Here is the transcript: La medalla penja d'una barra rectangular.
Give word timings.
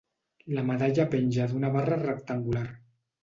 La 0.59 0.63
medalla 0.69 1.05
penja 1.11 1.45
d'una 1.53 1.71
barra 1.77 1.99
rectangular. 2.01 2.65